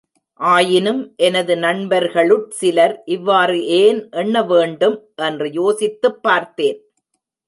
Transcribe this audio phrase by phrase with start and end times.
[0.39, 6.79] ஆயினும் எனது நண்பர்களுட்சிலர், இவ்வாறு ஏன் எண்ணவேண்டும் என்று யோசித்துப் பார்த்தேன்.